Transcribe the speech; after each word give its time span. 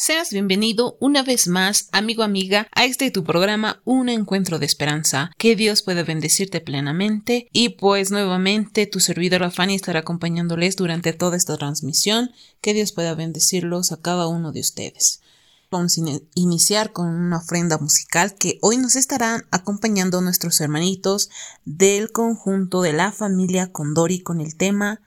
Seas 0.00 0.30
bienvenido 0.30 0.96
una 1.00 1.24
vez 1.24 1.48
más, 1.48 1.88
amigo 1.90 2.22
amiga, 2.22 2.68
a 2.70 2.84
este 2.84 3.10
tu 3.10 3.24
programa 3.24 3.82
Un 3.84 4.08
Encuentro 4.08 4.60
de 4.60 4.64
Esperanza. 4.64 5.32
Que 5.36 5.56
Dios 5.56 5.82
pueda 5.82 6.04
bendecirte 6.04 6.60
plenamente 6.60 7.48
y 7.52 7.70
pues 7.70 8.12
nuevamente 8.12 8.86
tu 8.86 9.00
servidora 9.00 9.50
Fanny 9.50 9.74
estará 9.74 9.98
acompañándoles 9.98 10.76
durante 10.76 11.12
toda 11.14 11.36
esta 11.36 11.56
transmisión. 11.56 12.30
Que 12.60 12.74
Dios 12.74 12.92
pueda 12.92 13.16
bendecirlos 13.16 13.90
a 13.90 14.00
cada 14.00 14.28
uno 14.28 14.52
de 14.52 14.60
ustedes. 14.60 15.20
Vamos 15.68 15.98
a 15.98 16.20
iniciar 16.34 16.92
con 16.92 17.08
una 17.08 17.38
ofrenda 17.38 17.76
musical 17.78 18.36
que 18.36 18.60
hoy 18.62 18.76
nos 18.76 18.94
estarán 18.94 19.48
acompañando 19.50 20.20
nuestros 20.20 20.60
hermanitos 20.60 21.28
del 21.64 22.12
conjunto 22.12 22.82
de 22.82 22.92
la 22.92 23.10
familia 23.10 23.72
Condori 23.72 24.20
con 24.20 24.40
el 24.40 24.56
tema 24.56 25.00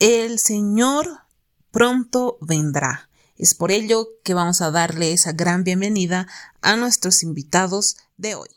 El 0.00 0.38
Señor 0.38 1.08
pronto 1.70 2.36
vendrá. 2.42 3.05
Es 3.38 3.54
por 3.54 3.70
ello 3.70 4.08
que 4.24 4.34
vamos 4.34 4.62
a 4.62 4.70
darle 4.70 5.12
esa 5.12 5.32
gran 5.32 5.62
bienvenida 5.62 6.26
a 6.62 6.76
nuestros 6.76 7.22
invitados 7.22 7.96
de 8.16 8.34
hoy. 8.34 8.48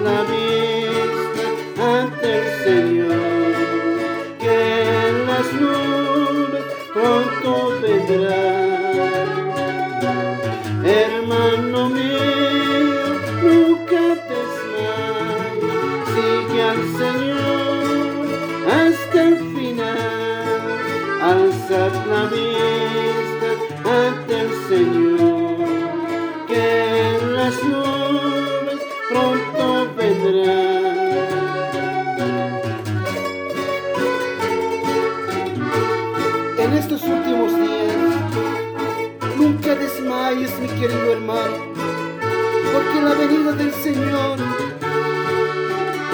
na 0.00 0.29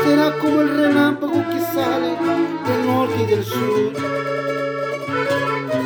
será 0.04 0.38
como 0.38 0.62
el 0.62 0.76
relámpago 0.76 1.42
que 1.50 1.60
sale 1.60 2.16
del 2.66 2.86
norte 2.86 3.22
y 3.22 3.26
del 3.26 3.44
sur. 3.44 3.92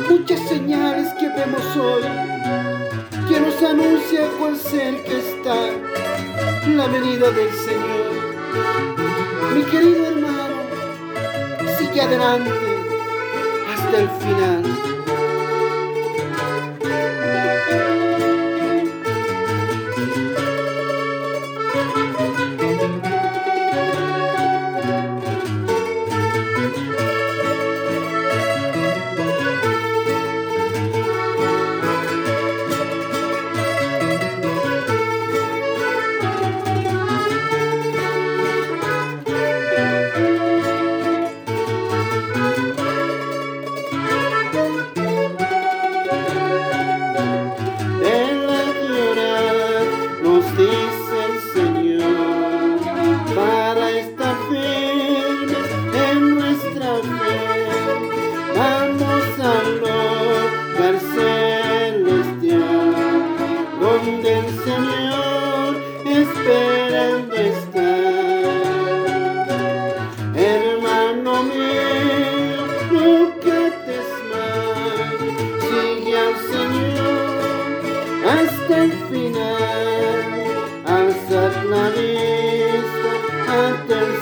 Muchas 0.09 0.39
señales 0.47 1.09
que 1.19 1.27
vemos 1.29 1.75
hoy 1.77 2.03
que 3.27 3.39
nos 3.39 3.63
anuncia 3.63 4.27
cuál 4.39 4.57
cerca 4.57 5.11
está 5.11 5.55
la 6.67 6.87
venida 6.87 7.31
del 7.31 7.51
Señor. 7.51 8.11
Mi 9.55 9.63
querido 9.63 10.05
hermano, 10.07 10.55
sigue 11.77 12.01
adelante 12.01 12.51
hasta 13.73 13.99
el 13.99 14.09
final. 14.09 15.00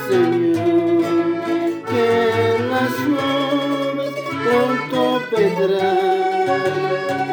Señor, 0.10 1.04
que 1.90 2.10
las 2.70 2.94
nubes 3.08 4.14
pronto 4.44 5.22
vendrán. 5.32 7.29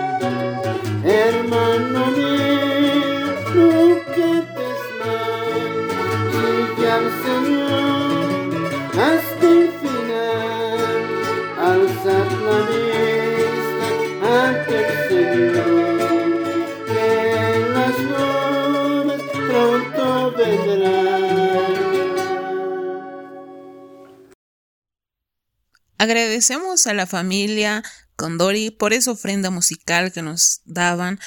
Agradecemos 26.06 26.86
a 26.86 26.94
la 26.94 27.08
familia 27.08 27.82
Condori 28.14 28.70
por 28.70 28.92
esa 28.92 29.10
ofrenda 29.10 29.50
musical 29.50 30.12
que 30.12 30.22
nos 30.22 30.60
daban 30.64 31.18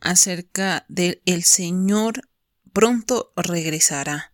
acerca 0.00 0.84
de 0.88 1.22
el 1.24 1.44
Señor 1.44 2.28
pronto 2.72 3.32
regresará. 3.36 4.32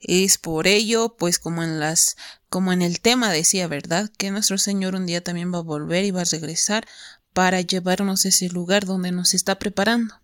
Es 0.00 0.38
por 0.38 0.66
ello, 0.66 1.16
pues 1.18 1.38
como 1.38 1.62
en 1.62 1.80
las 1.80 2.16
como 2.48 2.72
en 2.72 2.80
el 2.80 3.02
tema 3.02 3.30
decía, 3.30 3.68
¿verdad? 3.68 4.10
Que 4.16 4.30
nuestro 4.30 4.56
Señor 4.56 4.94
un 4.94 5.04
día 5.04 5.22
también 5.22 5.52
va 5.52 5.58
a 5.58 5.62
volver 5.62 6.06
y 6.06 6.12
va 6.12 6.22
a 6.22 6.32
regresar 6.32 6.86
para 7.34 7.60
llevarnos 7.60 8.24
a 8.24 8.28
ese 8.28 8.48
lugar 8.48 8.86
donde 8.86 9.12
nos 9.12 9.34
está 9.34 9.58
preparando. 9.58 10.14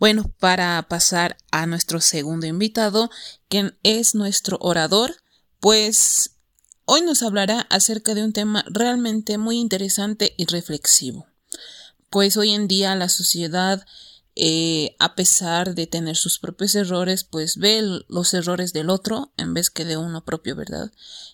Bueno, 0.00 0.34
para 0.40 0.84
pasar 0.88 1.36
a 1.52 1.66
nuestro 1.66 2.00
segundo 2.00 2.48
invitado, 2.48 3.08
quien 3.48 3.78
es 3.84 4.16
nuestro 4.16 4.58
orador, 4.60 5.14
pues 5.60 6.37
hoy 6.90 7.02
nos 7.02 7.22
hablará 7.22 7.60
acerca 7.68 8.14
de 8.14 8.24
un 8.24 8.32
tema 8.32 8.64
realmente 8.66 9.36
muy 9.36 9.58
interesante 9.58 10.34
y 10.38 10.46
reflexivo. 10.46 11.26
Pues 12.08 12.38
hoy 12.38 12.52
en 12.52 12.66
día 12.66 12.96
la 12.96 13.10
sociedad 13.10 13.84
eh, 14.34 14.96
a 14.98 15.14
pesar 15.14 15.74
de 15.74 15.86
tener 15.86 16.16
sus 16.16 16.38
propios 16.38 16.74
errores, 16.76 17.24
pues 17.24 17.58
ve 17.58 17.82
los 18.08 18.32
errores 18.32 18.72
del 18.72 18.88
otro 18.88 19.32
en 19.36 19.52
vez 19.52 19.68
que 19.68 19.84
de 19.84 19.98
uno 19.98 20.24
propio, 20.24 20.56
¿verdad? 20.56 20.90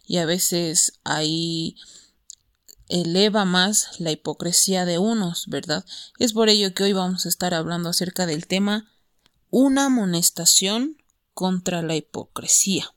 Y 0.07 0.17
a 0.17 0.27
veces 0.27 0.99
ahí 1.05 1.77
eleva 2.89 3.45
más 3.45 4.01
la 4.01 4.11
hipocresía 4.11 4.87
de 4.87 4.99
unos, 4.99 5.47
¿verdad? 5.47 5.85
Es 6.19 6.33
por 6.33 6.49
ello 6.49 6.75
que 6.75 6.83
hoy 6.83 6.95
vamos 6.95 7.27
a 7.27 7.29
estar 7.29 7.55
hablando 7.55 7.91
acerca 7.91 8.27
del 8.27 8.49
tema 8.49 8.91
una 9.51 9.85
amonestación 9.85 10.97
contra 11.33 11.81
la 11.83 11.95
hipocresía. 11.95 12.93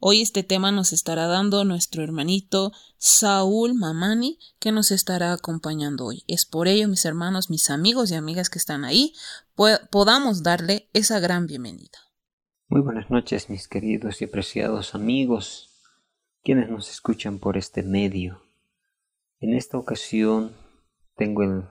Hoy 0.00 0.22
este 0.22 0.44
tema 0.44 0.70
nos 0.70 0.92
estará 0.92 1.26
dando 1.26 1.64
nuestro 1.64 2.04
hermanito 2.04 2.70
Saúl 2.98 3.74
Mamani, 3.74 4.38
que 4.60 4.70
nos 4.70 4.92
estará 4.92 5.32
acompañando 5.32 6.06
hoy. 6.06 6.22
Es 6.28 6.46
por 6.46 6.68
ello, 6.68 6.86
mis 6.86 7.04
hermanos, 7.04 7.50
mis 7.50 7.68
amigos 7.68 8.12
y 8.12 8.14
amigas 8.14 8.48
que 8.48 8.60
están 8.60 8.84
ahí, 8.84 9.12
podamos 9.90 10.44
darle 10.44 10.88
esa 10.92 11.18
gran 11.18 11.48
bienvenida. 11.48 11.98
Muy 12.68 12.80
buenas 12.80 13.10
noches, 13.10 13.50
mis 13.50 13.66
queridos 13.66 14.22
y 14.22 14.26
apreciados 14.26 14.94
amigos, 14.94 15.82
quienes 16.44 16.70
nos 16.70 16.88
escuchan 16.90 17.40
por 17.40 17.56
este 17.56 17.82
medio. 17.82 18.40
En 19.40 19.52
esta 19.52 19.78
ocasión 19.78 20.52
tengo 21.16 21.42
el 21.42 21.64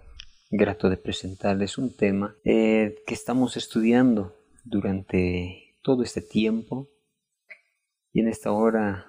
grato 0.51 0.89
de 0.89 0.97
presentarles 0.97 1.77
un 1.77 1.95
tema 1.95 2.35
eh, 2.43 2.93
que 3.07 3.13
estamos 3.13 3.55
estudiando 3.55 4.35
durante 4.65 5.77
todo 5.81 6.03
este 6.03 6.21
tiempo 6.21 6.89
y 8.17 8.21
en 8.21 8.29
esta 8.29 8.51
hora 8.51 9.05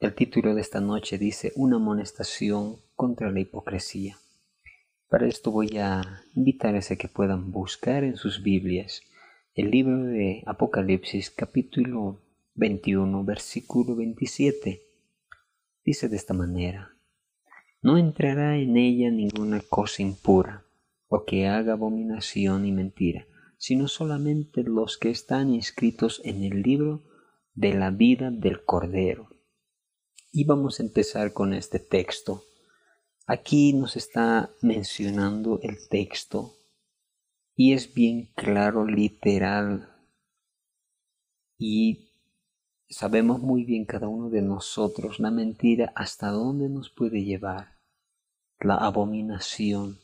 el 0.00 0.12
título 0.16 0.56
de 0.56 0.60
esta 0.60 0.80
noche 0.80 1.18
dice 1.18 1.52
Una 1.54 1.76
amonestación 1.76 2.78
contra 2.96 3.30
la 3.30 3.38
hipocresía. 3.38 4.16
Para 5.08 5.28
esto 5.28 5.52
voy 5.52 5.78
a 5.78 6.24
invitarles 6.34 6.90
a 6.90 6.96
que 6.96 7.06
puedan 7.06 7.52
buscar 7.52 8.02
en 8.02 8.16
sus 8.16 8.42
Biblias 8.42 9.02
el 9.54 9.70
libro 9.70 10.02
de 10.02 10.42
Apocalipsis 10.46 11.30
capítulo 11.30 12.18
21 12.56 13.22
versículo 13.22 13.94
27. 13.94 14.82
Dice 15.84 16.08
de 16.08 16.16
esta 16.16 16.34
manera, 16.34 16.90
No 17.82 17.98
entrará 17.98 18.58
en 18.58 18.76
ella 18.76 19.12
ninguna 19.12 19.60
cosa 19.60 20.02
impura 20.02 20.64
o 21.06 21.24
que 21.24 21.46
haga 21.46 21.74
abominación 21.74 22.66
y 22.66 22.72
mentira, 22.72 23.28
sino 23.58 23.86
solamente 23.86 24.64
los 24.64 24.98
que 24.98 25.10
están 25.10 25.54
inscritos 25.54 26.20
en 26.24 26.42
el 26.42 26.62
libro 26.62 27.04
de 27.56 27.72
la 27.72 27.90
vida 27.90 28.30
del 28.30 28.64
Cordero. 28.64 29.28
Y 30.30 30.44
vamos 30.44 30.78
a 30.78 30.82
empezar 30.82 31.32
con 31.32 31.54
este 31.54 31.78
texto. 31.78 32.44
Aquí 33.26 33.72
nos 33.72 33.96
está 33.96 34.50
mencionando 34.60 35.58
el 35.62 35.88
texto 35.88 36.54
y 37.56 37.72
es 37.72 37.92
bien 37.94 38.30
claro, 38.34 38.86
literal. 38.86 39.88
Y 41.58 42.10
sabemos 42.90 43.40
muy 43.40 43.64
bien 43.64 43.86
cada 43.86 44.06
uno 44.06 44.28
de 44.28 44.42
nosotros 44.42 45.18
la 45.18 45.30
mentira 45.30 45.92
hasta 45.96 46.28
dónde 46.28 46.68
nos 46.68 46.90
puede 46.90 47.24
llevar, 47.24 47.78
la 48.60 48.74
abominación. 48.74 49.98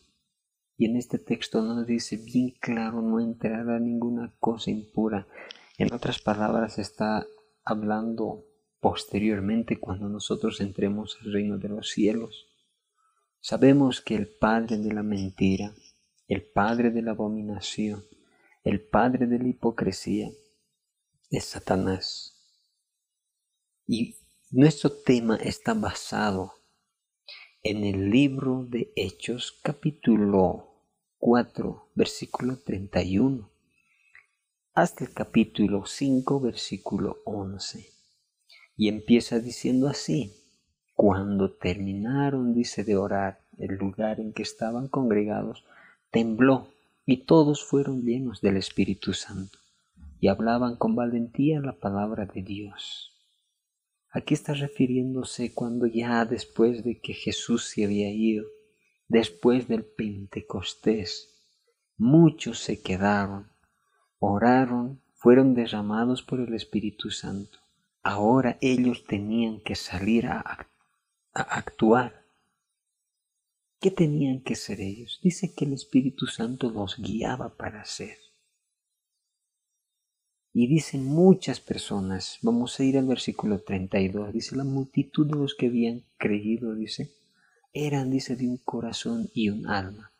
Y 0.79 0.87
en 0.87 0.97
este 0.97 1.19
texto 1.19 1.61
nos 1.61 1.87
dice 1.87 2.17
bien 2.17 2.55
claro, 2.59 3.03
no 3.03 3.21
entrará 3.21 3.79
ninguna 3.79 4.35
cosa 4.41 4.71
impura. 4.71 5.29
En 5.77 5.93
otras 5.93 6.19
palabras, 6.19 6.79
está 6.79 7.27
hablando 7.65 8.45
posteriormente 8.81 9.79
cuando 9.79 10.09
nosotros 10.09 10.61
entremos 10.61 11.19
al 11.21 11.33
reino 11.33 11.59
de 11.59 11.69
los 11.69 11.91
cielos. 11.91 12.49
Sabemos 13.41 14.01
que 14.01 14.17
el 14.17 14.29
padre 14.29 14.79
de 14.79 14.93
la 14.93 15.03
mentira, 15.03 15.75
el 16.29 16.43
padre 16.43 16.91
de 16.91 17.03
la 17.03 17.13
abominación, 17.13 18.05
el 18.65 18.81
padre 18.81 19.27
de 19.27 19.39
la 19.39 19.49
hipocresía 19.49 20.31
es 21.31 21.45
Satanás. 21.45 22.37
Y 23.87 24.17
nuestro 24.51 24.91
tema 24.91 25.37
está 25.37 25.75
basado 25.75 26.55
en 27.63 27.85
el 27.85 28.11
libro 28.11 28.67
de 28.69 28.93
Hechos 28.97 29.61
capítulo 29.63 30.73
4 31.19 31.91
versículo 31.95 32.59
31 32.59 33.52
hasta 34.75 35.05
el 35.05 35.13
capítulo 35.13 35.85
5, 35.85 36.41
versículo 36.41 37.19
11. 37.27 37.91
Y 38.75 38.89
empieza 38.89 39.39
diciendo 39.39 39.87
así, 39.87 40.33
cuando 40.95 41.53
terminaron, 41.53 42.55
dice, 42.55 42.83
de 42.83 42.97
orar, 42.97 43.41
el 43.59 43.75
lugar 43.77 44.19
en 44.19 44.33
que 44.33 44.43
estaban 44.43 44.89
congregados 44.89 45.65
tembló 46.11 46.69
y 47.05 47.25
todos 47.27 47.65
fueron 47.65 48.03
llenos 48.03 48.41
del 48.41 48.57
Espíritu 48.57 49.13
Santo 49.13 49.59
y 50.21 50.29
hablaban 50.29 50.77
con 50.77 50.95
valentía 50.95 51.61
la 51.61 51.79
palabra 51.79 52.25
de 52.25 52.43
Dios. 52.43 53.13
Aquí 54.11 54.33
está 54.33 54.55
refiriéndose 54.55 55.53
cuando 55.53 55.87
ya 55.87 56.25
después 56.25 56.83
de 56.83 56.99
que 56.99 57.13
Jesús 57.13 57.69
se 57.69 57.85
había 57.85 58.11
ido, 58.11 58.47
después 59.07 59.69
del 59.69 59.85
Pentecostés, 59.85 61.29
muchos 61.99 62.59
se 62.59 62.81
quedaron 62.81 63.52
oraron, 64.23 65.01
fueron 65.15 65.55
derramados 65.55 66.23
por 66.23 66.41
el 66.41 66.55
Espíritu 66.55 67.11
Santo. 67.11 67.59
Ahora 68.03 68.57
ellos 68.61 69.05
tenían 69.05 69.61
que 69.61 69.75
salir 69.75 70.27
a, 70.27 70.69
actuar. 71.35 72.25
¿Qué 73.81 73.91
tenían 73.91 74.41
que 74.41 74.55
ser 74.55 74.81
ellos? 74.81 75.19
Dice 75.23 75.55
que 75.55 75.65
el 75.65 75.73
Espíritu 75.73 76.27
Santo 76.27 76.71
los 76.71 76.99
guiaba 76.99 77.57
para 77.57 77.81
hacer. 77.81 78.17
Y 80.53 80.69
dicen 80.69 81.05
muchas 81.05 81.59
personas, 81.61 82.39
vamos 82.43 82.79
a 82.79 82.85
ir 82.85 82.99
al 82.99 83.07
versículo 83.07 83.61
32, 83.61 84.33
dice 84.33 84.55
la 84.55 84.65
multitud 84.65 85.27
de 85.27 85.37
los 85.37 85.55
que 85.55 85.67
habían 85.67 86.05
creído, 86.19 86.75
dice, 86.75 87.11
eran, 87.73 88.11
dice, 88.11 88.37
de 88.37 88.47
un 88.47 88.59
corazón 88.59 89.31
y 89.35 89.49
un 89.49 89.67
alma. 89.67 90.13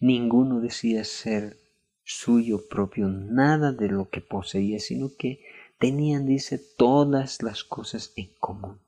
Ninguno 0.00 0.60
decía 0.60 1.04
ser 1.04 1.67
suyo 2.08 2.66
propio 2.68 3.06
nada 3.08 3.72
de 3.72 3.88
lo 3.88 4.08
que 4.08 4.22
poseía, 4.22 4.78
sino 4.78 5.10
que 5.14 5.44
tenían, 5.78 6.24
dice, 6.24 6.58
todas 6.58 7.42
las 7.42 7.64
cosas 7.64 8.14
en 8.16 8.30
común. 8.40 8.80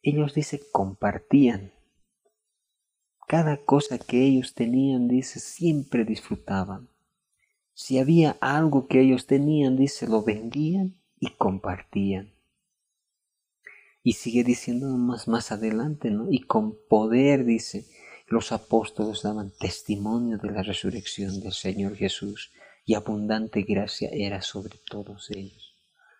Ellos, 0.00 0.32
dice, 0.32 0.60
compartían. 0.70 1.72
Cada 3.26 3.56
cosa 3.64 3.98
que 3.98 4.22
ellos 4.22 4.54
tenían, 4.54 5.08
dice, 5.08 5.40
siempre 5.40 6.04
disfrutaban. 6.04 6.88
Si 7.74 7.98
había 7.98 8.36
algo 8.40 8.86
que 8.86 9.00
ellos 9.00 9.26
tenían, 9.26 9.76
dice, 9.76 10.06
lo 10.06 10.22
vendían 10.22 11.02
y 11.18 11.30
compartían. 11.30 12.32
Y 14.04 14.12
sigue 14.12 14.44
diciendo 14.44 14.86
más, 14.86 15.26
más 15.26 15.50
adelante, 15.50 16.12
¿no? 16.12 16.30
Y 16.30 16.42
con 16.42 16.78
poder, 16.88 17.44
dice, 17.44 17.86
los 18.30 18.52
apóstoles 18.52 19.22
daban 19.22 19.50
testimonio 19.50 20.38
de 20.38 20.52
la 20.52 20.62
resurrección 20.62 21.40
del 21.40 21.52
Señor 21.52 21.96
Jesús 21.96 22.52
y 22.86 22.94
abundante 22.94 23.62
gracia 23.62 24.08
era 24.12 24.40
sobre 24.40 24.78
todos 24.88 25.30
ellos. 25.32 25.74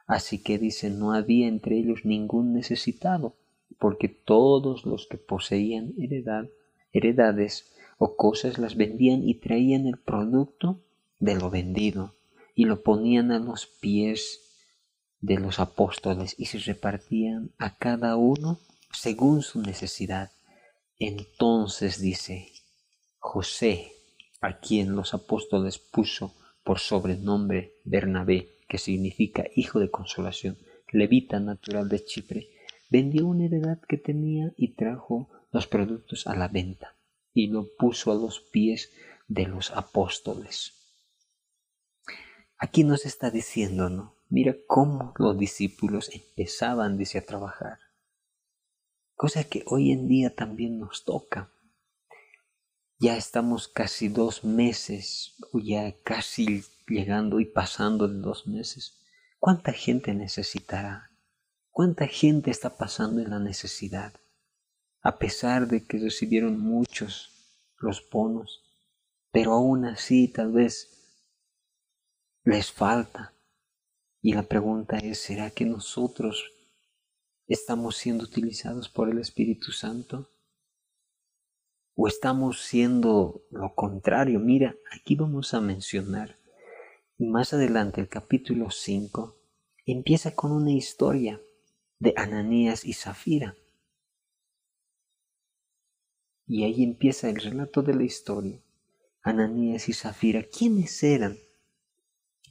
Así 0.08 0.42
que 0.42 0.58
dice, 0.58 0.90
no 0.90 1.12
había 1.12 1.46
entre 1.46 1.78
ellos 1.78 2.04
ningún 2.04 2.52
necesitado, 2.52 3.36
porque 3.78 4.08
todos 4.08 4.84
los 4.84 5.06
que 5.06 5.18
poseían 5.18 5.94
heredad, 5.98 6.46
heredades 6.92 7.70
o 7.96 8.16
cosas 8.16 8.58
las 8.58 8.76
vendían 8.76 9.22
y 9.22 9.34
traían 9.34 9.86
el 9.86 9.96
producto 9.96 10.80
de 11.20 11.36
lo 11.36 11.48
vendido 11.48 12.16
y 12.56 12.64
lo 12.64 12.82
ponían 12.82 13.30
a 13.30 13.38
los 13.38 13.66
pies 13.66 14.40
de 15.20 15.38
los 15.38 15.60
apóstoles 15.60 16.34
y 16.36 16.46
se 16.46 16.58
repartían 16.58 17.52
a 17.56 17.76
cada 17.76 18.16
uno 18.16 18.58
según 18.92 19.42
su 19.42 19.62
necesidad. 19.62 20.32
Entonces 21.02 21.98
dice, 21.98 22.52
José, 23.18 23.92
a 24.42 24.60
quien 24.60 24.94
los 24.94 25.14
apóstoles 25.14 25.78
puso 25.78 26.34
por 26.62 26.78
sobrenombre 26.78 27.72
Bernabé, 27.84 28.50
que 28.68 28.76
significa 28.76 29.46
hijo 29.56 29.80
de 29.80 29.90
consolación, 29.90 30.58
levita 30.92 31.40
natural 31.40 31.88
de 31.88 32.04
Chipre, 32.04 32.50
vendió 32.90 33.26
una 33.26 33.46
heredad 33.46 33.80
que 33.88 33.96
tenía 33.96 34.52
y 34.58 34.74
trajo 34.74 35.30
los 35.52 35.66
productos 35.66 36.26
a 36.26 36.36
la 36.36 36.48
venta 36.48 36.94
y 37.32 37.46
lo 37.46 37.66
puso 37.78 38.12
a 38.12 38.14
los 38.14 38.40
pies 38.40 38.92
de 39.26 39.46
los 39.46 39.70
apóstoles. 39.70 40.74
Aquí 42.58 42.84
nos 42.84 43.06
está 43.06 43.30
diciendo, 43.30 43.88
¿no? 43.88 44.16
Mira 44.28 44.54
cómo 44.66 45.14
los 45.16 45.38
discípulos 45.38 46.10
empezaban, 46.12 46.98
dice, 46.98 47.16
a 47.16 47.24
trabajar 47.24 47.78
cosa 49.20 49.44
que 49.44 49.64
hoy 49.66 49.92
en 49.92 50.08
día 50.08 50.34
también 50.34 50.78
nos 50.78 51.04
toca. 51.04 51.52
Ya 52.98 53.18
estamos 53.18 53.68
casi 53.68 54.08
dos 54.08 54.44
meses, 54.44 55.34
o 55.52 55.58
ya 55.58 55.94
casi 56.02 56.64
llegando 56.88 57.38
y 57.38 57.44
pasando 57.44 58.08
de 58.08 58.18
dos 58.18 58.46
meses. 58.46 58.98
¿Cuánta 59.38 59.74
gente 59.74 60.14
necesitará? 60.14 61.10
¿Cuánta 61.70 62.06
gente 62.06 62.50
está 62.50 62.78
pasando 62.78 63.20
en 63.20 63.28
la 63.28 63.38
necesidad? 63.38 64.14
A 65.02 65.18
pesar 65.18 65.68
de 65.68 65.84
que 65.84 65.98
recibieron 65.98 66.58
muchos 66.58 67.28
los 67.76 68.08
bonos, 68.08 68.62
pero 69.32 69.52
aún 69.52 69.84
así 69.84 70.28
tal 70.28 70.52
vez 70.52 70.88
les 72.44 72.72
falta. 72.72 73.34
Y 74.22 74.32
la 74.32 74.44
pregunta 74.44 74.96
es, 74.96 75.20
¿será 75.20 75.50
que 75.50 75.66
nosotros 75.66 76.50
estamos 77.54 77.96
siendo 77.96 78.24
utilizados 78.24 78.88
por 78.88 79.10
el 79.10 79.18
Espíritu 79.18 79.72
Santo? 79.72 80.30
¿O 81.96 82.06
estamos 82.06 82.62
siendo 82.62 83.42
lo 83.50 83.74
contrario? 83.74 84.38
Mira, 84.38 84.76
aquí 84.92 85.16
vamos 85.16 85.52
a 85.52 85.60
mencionar, 85.60 86.36
y 87.18 87.26
más 87.26 87.52
adelante 87.52 88.00
el 88.00 88.08
capítulo 88.08 88.70
5 88.70 89.36
empieza 89.84 90.34
con 90.34 90.52
una 90.52 90.70
historia 90.70 91.40
de 91.98 92.14
Ananías 92.16 92.84
y 92.84 92.92
Zafira. 92.92 93.56
Y 96.46 96.64
ahí 96.64 96.84
empieza 96.84 97.28
el 97.28 97.36
relato 97.36 97.82
de 97.82 97.94
la 97.94 98.04
historia. 98.04 98.62
Ananías 99.22 99.88
y 99.88 99.92
Zafira, 99.92 100.44
¿quiénes 100.44 101.02
eran? 101.02 101.36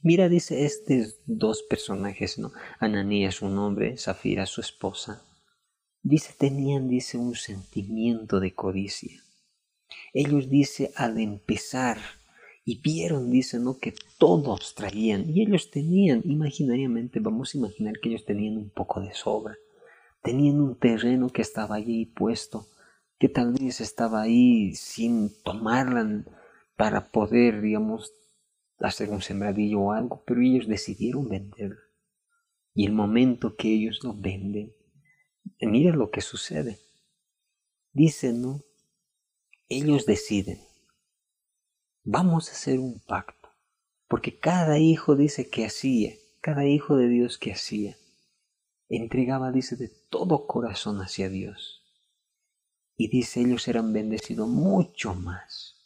Mira, 0.01 0.29
dice 0.29 0.65
estos 0.65 1.19
dos 1.25 1.63
personajes, 1.63 2.39
¿no? 2.39 2.53
Ananías, 2.79 3.41
un 3.41 3.57
hombre, 3.57 3.97
Zafira, 3.97 4.45
su 4.45 4.61
esposa. 4.61 5.25
Dice, 6.01 6.33
tenían, 6.37 6.87
dice, 6.87 7.17
un 7.17 7.35
sentimiento 7.35 8.39
de 8.39 8.53
codicia. 8.53 9.21
Ellos, 10.13 10.49
dice, 10.49 10.93
al 10.95 11.19
empezar, 11.19 11.97
y 12.63 12.79
vieron, 12.81 13.29
dice, 13.29 13.59
¿no? 13.59 13.77
Que 13.77 13.93
todos 14.17 14.73
traían, 14.73 15.29
y 15.29 15.41
ellos 15.41 15.69
tenían, 15.69 16.21
imaginariamente, 16.23 17.19
vamos 17.19 17.53
a 17.53 17.57
imaginar 17.57 17.99
que 17.99 18.09
ellos 18.09 18.23
tenían 18.23 18.55
un 18.57 18.69
poco 18.69 19.01
de 19.01 19.13
sobra. 19.13 19.57
Tenían 20.23 20.61
un 20.61 20.79
terreno 20.79 21.29
que 21.29 21.41
estaba 21.41 21.75
allí 21.75 22.05
puesto, 22.05 22.67
que 23.17 23.27
tal 23.27 23.51
vez 23.51 23.81
estaba 23.81 24.21
ahí 24.21 24.73
sin 24.75 25.29
tomarla 25.43 26.23
para 26.77 27.11
poder, 27.11 27.61
digamos, 27.61 28.13
hacer 28.79 29.09
un 29.09 29.21
sembradillo 29.21 29.81
o 29.81 29.91
algo, 29.91 30.23
pero 30.25 30.41
ellos 30.41 30.67
decidieron 30.67 31.27
venderlo. 31.27 31.79
Y 32.73 32.85
el 32.85 32.93
momento 32.93 33.55
que 33.55 33.73
ellos 33.73 33.99
lo 34.03 34.13
venden, 34.13 34.73
mira 35.59 35.95
lo 35.95 36.11
que 36.11 36.21
sucede. 36.21 36.79
Dicen, 37.91 38.41
¿no? 38.41 38.63
Ellos 39.67 40.05
deciden, 40.05 40.59
vamos 42.03 42.49
a 42.49 42.53
hacer 42.53 42.79
un 42.79 42.99
pacto, 42.99 43.49
porque 44.07 44.39
cada 44.39 44.79
hijo 44.79 45.15
dice 45.15 45.49
que 45.49 45.65
hacía, 45.65 46.13
cada 46.41 46.65
hijo 46.65 46.95
de 46.95 47.07
Dios 47.07 47.37
que 47.37 47.51
hacía, 47.51 47.97
entregaba, 48.87 49.51
dice, 49.51 49.75
de 49.75 49.89
todo 50.09 50.47
corazón 50.47 51.01
hacia 51.01 51.29
Dios. 51.29 51.83
Y 52.95 53.09
dice, 53.09 53.41
ellos 53.41 53.67
eran 53.67 53.93
bendecidos 53.93 54.47
mucho 54.47 55.13
más 55.13 55.78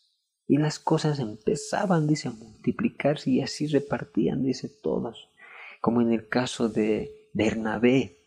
y 0.53 0.57
las 0.57 0.77
cosas 0.77 1.17
empezaban, 1.17 2.05
dice, 2.05 2.27
a 2.27 2.31
multiplicarse 2.31 3.31
y 3.31 3.41
así 3.41 3.65
repartían, 3.65 4.43
dice, 4.43 4.69
todos. 4.69 5.31
Como 5.81 5.99
en 5.99 6.13
el 6.13 6.27
caso 6.27 6.69
de 6.69 7.11
Bernabé. 7.33 8.19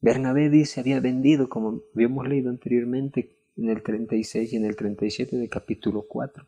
Bernabé 0.00 0.50
dice, 0.50 0.78
había 0.78 1.00
vendido, 1.00 1.48
como 1.48 1.82
habíamos 1.96 2.28
leído 2.28 2.50
anteriormente 2.50 3.40
en 3.56 3.70
el 3.70 3.82
36 3.82 4.52
y 4.52 4.56
en 4.56 4.66
el 4.66 4.76
37 4.76 5.36
del 5.36 5.48
capítulo 5.48 6.06
4. 6.06 6.46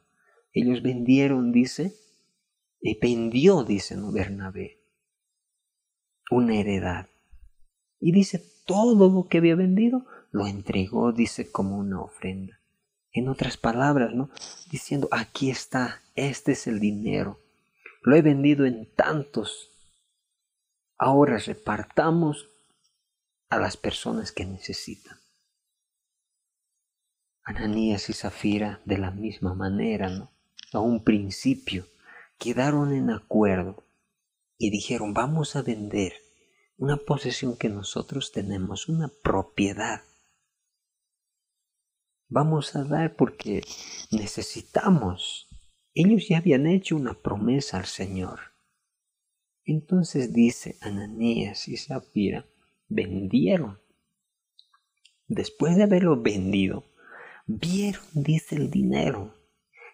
Ellos 0.53 0.81
vendieron, 0.81 1.51
dice, 1.51 1.93
y 2.81 2.97
vendió, 3.01 3.65
dice. 3.65 3.97
Bernabé, 4.13 4.79
una 6.31 6.55
heredad. 6.55 7.09
Y 7.99 8.13
dice, 8.13 8.41
todo 8.65 9.11
lo 9.11 9.27
que 9.27 9.39
había 9.39 9.57
vendido 9.57 10.07
lo 10.31 10.47
entregó, 10.47 11.11
dice, 11.11 11.51
como 11.51 11.77
una 11.77 12.01
ofrenda. 12.01 12.56
En 13.17 13.31
otras 13.31 13.57
palabras, 13.57 14.13
¿no? 14.13 14.29
Diciendo, 14.71 15.09
aquí 15.11 15.49
está, 15.49 16.03
este 16.17 16.53
es 16.53 16.67
el 16.67 16.81
dinero. 16.81 17.41
Lo 18.03 18.15
he 18.15 18.21
vendido 18.21 18.67
en 18.67 18.93
tantos. 18.95 19.71
Ahora 20.99 21.39
repartamos 21.39 22.51
a 23.49 23.59
las 23.59 23.79
personas 23.79 24.33
que 24.33 24.45
necesitan. 24.45 25.19
Ananías 27.43 28.11
y 28.11 28.13
Zafira 28.13 28.83
de 28.85 28.99
la 28.99 29.11
misma 29.13 29.55
manera, 29.55 30.11
¿no? 30.11 30.31
A 30.75 30.81
un 30.81 31.03
principio 31.03 31.87
quedaron 32.39 32.93
en 32.93 33.09
acuerdo 33.09 33.83
y 34.59 34.69
dijeron, 34.69 35.15
vamos 35.15 35.57
a 35.57 35.63
vender 35.63 36.13
una 36.77 36.99
posesión 36.99 37.57
que 37.57 37.71
nosotros 37.71 38.31
tenemos, 38.31 38.91
una 38.91 39.11
propiedad 39.23 40.03
vamos 42.29 42.77
a 42.77 42.85
dar 42.85 43.17
porque 43.17 43.63
necesitamos. 44.11 45.49
Ellos 45.95 46.29
ya 46.29 46.39
habían 46.39 46.67
hecho 46.67 46.97
una 46.97 47.15
promesa 47.15 47.79
al 47.79 47.87
Señor. 47.87 48.41
Entonces 49.65 50.33
dice 50.33 50.77
Ananías 50.81 51.69
y 51.69 51.77
Zafira, 51.77 52.47
vendieron. 52.89 53.81
Después 55.27 55.77
de 55.77 55.83
haberlo 55.83 56.21
vendido, 56.21 56.85
vieron, 57.47 58.03
dice 58.13 58.55
el 58.55 58.71
dinero, 58.71 59.35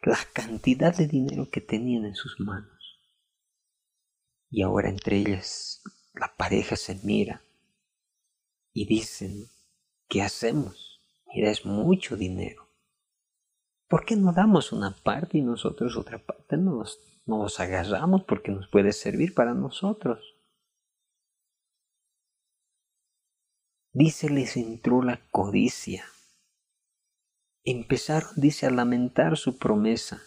la 0.03 0.19
cantidad 0.33 0.95
de 0.95 1.07
dinero 1.07 1.49
que 1.51 1.61
tenían 1.61 2.05
en 2.05 2.15
sus 2.15 2.39
manos. 2.41 2.71
Y 4.51 4.63
ahora 4.63 4.91
entre 4.91 5.17
ellas 5.17 5.83
la 6.13 6.35
pareja 6.37 6.77
se 6.77 6.97
mira 7.03 7.43
y 8.75 8.87
dicen, 8.87 9.47
¿qué 10.09 10.21
hacemos? 10.21 10.92
Es 11.35 11.65
mucho 11.65 12.17
dinero. 12.17 12.69
¿Por 13.89 14.05
qué 14.05 14.17
no 14.17 14.33
damos 14.33 14.73
una 14.73 14.95
parte 15.03 15.39
y 15.39 15.43
nosotros 15.43 15.97
otra 15.97 16.19
parte 16.19 16.57
no 16.57 16.85
nos, 17.27 17.61
agarramos 17.61 18.25
porque 18.25 18.51
nos 18.51 18.69
puede 18.69 18.93
servir 18.93 19.35
para 19.35 19.55
nosotros? 19.55 20.19
Dice, 23.95 24.31
les 24.31 24.57
entró 24.57 25.03
la 25.03 25.21
codicia. 25.31 26.05
Empezaron, 27.65 28.31
dice, 28.37 28.67
a 28.67 28.71
lamentar 28.71 29.37
su 29.37 29.59
promesa. 29.59 30.23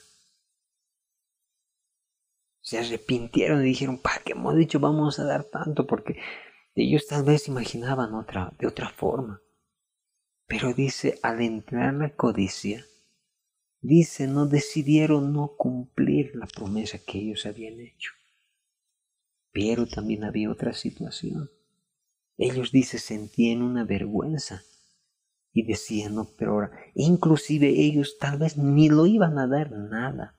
Se 2.61 2.79
arrepintieron 2.79 3.61
y 3.61 3.65
dijeron, 3.65 3.99
¿para 3.99 4.23
qué 4.23 4.33
hemos 4.33 4.55
dicho 4.55 4.79
vamos 4.79 5.19
a 5.19 5.25
dar 5.25 5.43
tanto? 5.43 5.85
Porque 5.85 6.19
ellos 6.73 7.05
tal 7.07 7.23
vez 7.23 7.47
imaginaban 7.47 8.13
otra, 8.13 8.51
de 8.59 8.67
otra 8.67 8.89
forma. 8.89 9.41
Pero 10.47 10.73
dice, 10.73 11.19
al 11.23 11.41
entrar 11.41 11.93
la 11.93 12.15
codicia, 12.15 12.85
dice, 13.81 14.27
no 14.27 14.45
decidieron 14.45 15.33
no 15.33 15.55
cumplir 15.57 16.35
la 16.35 16.45
promesa 16.45 16.99
que 16.99 17.19
ellos 17.19 17.45
habían 17.45 17.79
hecho. 17.79 18.11
Pero 19.51 19.87
también 19.87 20.23
había 20.23 20.51
otra 20.51 20.73
situación. 20.73 21.49
Ellos, 22.37 22.71
dice, 22.71 22.99
sentían 22.99 23.61
una 23.61 23.85
vergüenza 23.85 24.63
y 25.53 25.63
decían, 25.63 26.15
no, 26.15 26.29
pero 26.37 26.51
ahora, 26.51 26.71
inclusive 26.93 27.69
ellos 27.69 28.17
tal 28.19 28.37
vez 28.37 28.57
ni 28.57 28.89
lo 28.89 29.05
iban 29.05 29.39
a 29.39 29.47
dar 29.47 29.71
nada. 29.71 30.37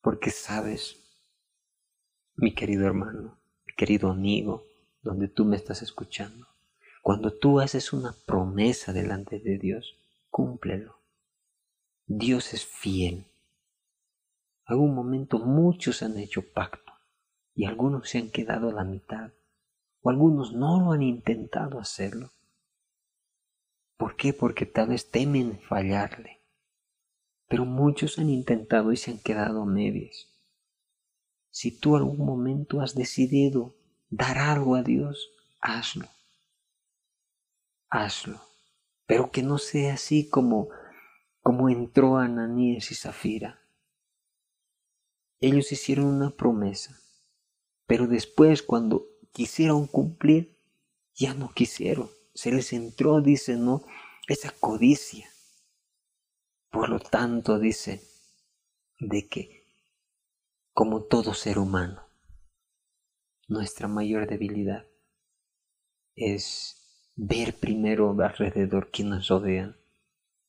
Porque 0.00 0.30
sabes, 0.30 0.96
mi 2.36 2.54
querido 2.54 2.86
hermano, 2.86 3.36
mi 3.66 3.74
querido 3.74 4.10
amigo, 4.10 4.64
donde 5.02 5.26
tú 5.26 5.44
me 5.44 5.56
estás 5.56 5.82
escuchando, 5.82 6.46
cuando 7.06 7.32
tú 7.32 7.60
haces 7.60 7.92
una 7.92 8.16
promesa 8.26 8.92
delante 8.92 9.38
de 9.38 9.58
Dios, 9.58 9.96
cúmplelo. 10.28 10.96
Dios 12.04 12.52
es 12.52 12.66
fiel. 12.66 13.28
Algún 14.64 14.92
momento 14.92 15.38
muchos 15.38 16.02
han 16.02 16.18
hecho 16.18 16.42
pacto 16.52 16.92
y 17.54 17.66
algunos 17.66 18.10
se 18.10 18.18
han 18.18 18.32
quedado 18.32 18.70
a 18.70 18.72
la 18.72 18.82
mitad 18.82 19.30
o 20.00 20.10
algunos 20.10 20.52
no 20.52 20.80
lo 20.80 20.90
han 20.90 21.02
intentado 21.02 21.78
hacerlo. 21.78 22.32
¿Por 23.96 24.16
qué? 24.16 24.32
Porque 24.32 24.66
tal 24.66 24.88
vez 24.88 25.08
temen 25.08 25.60
fallarle. 25.60 26.40
Pero 27.46 27.66
muchos 27.66 28.18
han 28.18 28.30
intentado 28.30 28.90
y 28.90 28.96
se 28.96 29.12
han 29.12 29.18
quedado 29.20 29.62
a 29.62 29.66
medias. 29.66 30.26
Si 31.50 31.70
tú 31.78 31.94
algún 31.94 32.18
momento 32.18 32.80
has 32.80 32.96
decidido 32.96 33.76
dar 34.10 34.38
algo 34.38 34.74
a 34.74 34.82
Dios, 34.82 35.30
hazlo 35.60 36.08
hazlo. 38.04 38.40
Pero 39.06 39.30
que 39.30 39.42
no 39.42 39.58
sea 39.58 39.94
así 39.94 40.28
como, 40.28 40.68
como 41.40 41.68
entró 41.68 42.16
Ananías 42.16 42.90
y 42.90 42.94
Zafira. 42.94 43.60
Ellos 45.38 45.70
hicieron 45.70 46.06
una 46.06 46.30
promesa, 46.30 46.98
pero 47.86 48.06
después 48.06 48.62
cuando 48.62 49.06
quisieron 49.32 49.86
cumplir, 49.86 50.58
ya 51.14 51.34
no 51.34 51.52
quisieron. 51.52 52.10
Se 52.34 52.50
les 52.50 52.72
entró, 52.72 53.20
dice, 53.20 53.56
¿no? 53.56 53.84
Esa 54.28 54.50
codicia. 54.50 55.28
Por 56.70 56.88
lo 56.88 56.98
tanto, 56.98 57.58
dice, 57.58 58.02
de 58.98 59.28
que, 59.28 59.66
como 60.72 61.04
todo 61.04 61.34
ser 61.34 61.58
humano, 61.58 62.06
nuestra 63.48 63.88
mayor 63.88 64.26
debilidad 64.26 64.86
es 66.14 66.75
ver 67.16 67.54
primero 67.54 68.14
alrededor 68.22 68.90
quienes 68.90 69.14
nos 69.14 69.28
rodean 69.28 69.76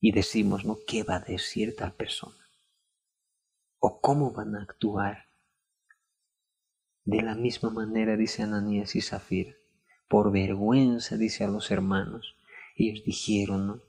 y 0.02 0.12
decimos, 0.12 0.66
¿no? 0.66 0.78
¿Qué 0.86 1.04
va 1.04 1.16
a 1.16 1.20
decir 1.22 1.76
tal 1.76 1.94
persona? 1.94 2.36
¿O 3.80 4.02
cómo 4.02 4.32
van 4.32 4.56
a 4.56 4.64
actuar? 4.64 5.26
De 7.06 7.22
la 7.22 7.36
misma 7.36 7.70
manera 7.70 8.18
dice 8.18 8.44
Ananías 8.44 8.96
y 8.96 9.02
Zafira, 9.02 9.56
por 10.10 10.32
vergüenza 10.32 11.16
dice 11.16 11.46
a 11.46 11.48
los 11.48 11.72
hermanos, 11.72 12.36
ellos 12.76 13.04
dijeron, 13.06 13.68
¿no? 13.68 13.82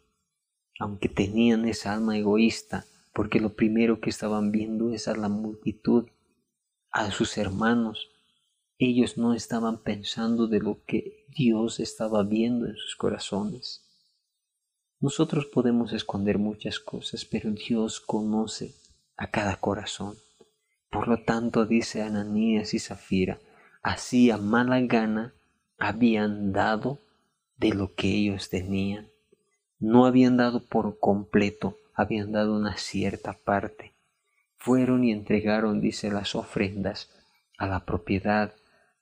aunque 0.79 1.09
tenían 1.09 1.67
esa 1.67 1.93
alma 1.93 2.17
egoísta, 2.17 2.87
porque 3.13 3.41
lo 3.41 3.55
primero 3.55 4.01
que 4.01 4.11
estaban 4.11 4.53
viendo 4.53 4.93
es 4.93 5.09
a 5.09 5.17
la 5.17 5.29
multitud, 5.29 6.09
a 6.93 7.11
sus 7.11 7.37
hermanos, 7.37 8.09
ellos 8.79 9.19
no 9.19 9.35
estaban 9.35 9.83
pensando 9.83 10.47
de 10.47 10.61
lo 10.61 10.85
que 10.87 11.27
Dios 11.29 11.81
estaba 11.81 12.23
viendo 12.23 12.67
en 12.67 12.77
sus 12.77 12.95
corazones. 12.95 13.85
Nosotros 15.01 15.47
podemos 15.47 15.93
esconder 15.93 16.39
muchas 16.39 16.79
cosas, 16.79 17.25
pero 17.25 17.51
Dios 17.51 18.01
conoce 18.01 18.75
a 19.17 19.31
cada 19.31 19.57
corazón. 19.57 20.17
Por 20.91 21.09
lo 21.09 21.23
tanto, 21.23 21.67
dice 21.67 22.03
Ananías 22.03 22.73
y 22.73 22.79
Zafira, 22.79 23.39
así 23.83 24.31
a 24.31 24.39
mala 24.39 24.81
gana 24.81 25.35
habían 25.79 26.53
dado 26.53 26.99
de 27.57 27.75
lo 27.75 27.95
que 27.95 28.09
ellos 28.09 28.49
tenían. 28.49 29.09
No 29.81 30.07
habían 30.07 30.37
dado 30.37 30.65
por 30.65 30.99
completo, 30.99 31.77
habían 31.95 32.33
dado 32.33 32.57
una 32.57 32.77
cierta 32.77 33.33
parte. 33.33 33.93
Fueron 34.57 35.05
y 35.05 35.13
entregaron, 35.13 35.81
dice, 35.81 36.11
las 36.11 36.35
ofrendas 36.35 37.11
a 37.59 37.67
la 37.67 37.85
propiedad 37.85 38.55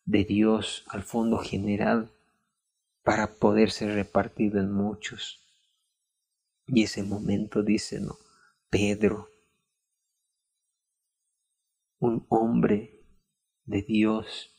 de 0.07 0.25
Dios, 0.25 0.85
al 0.89 1.03
fondo 1.03 1.39
general, 1.39 2.13
para 3.03 3.35
poder 3.35 3.71
ser 3.71 3.95
repartido 3.95 4.59
en 4.61 4.73
muchos. 4.73 5.43
Y 6.67 6.85
ese 6.85 7.03
momento 7.03 7.63
dice, 7.63 8.01
Pedro, 8.71 9.29
un 11.99 12.25
hombre 12.29 13.05
de 13.65 13.83
Dios, 13.83 14.53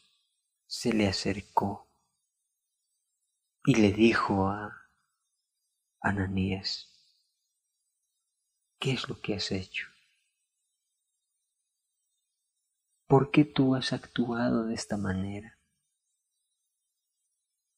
se 0.65 0.93
le 0.93 1.07
acercó 1.07 1.89
y 3.65 3.75
le 3.75 3.93
dijo 3.93 4.47
a 4.47 4.89
Ananías, 6.01 6.93
¿qué 8.79 8.91
es 8.91 9.07
lo 9.07 9.19
que 9.21 9.35
has 9.35 9.51
hecho? 9.51 9.87
¿Por 13.07 13.31
qué 13.31 13.45
tú 13.45 13.73
has 13.75 13.93
actuado 13.93 14.65
de 14.65 14.75
esta 14.75 14.97
manera? 14.97 15.57